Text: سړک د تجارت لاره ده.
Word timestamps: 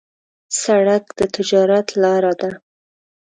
سړک 0.61 1.03
د 1.17 1.19
تجارت 1.35 1.87
لاره 2.01 2.33
ده. 2.41 2.51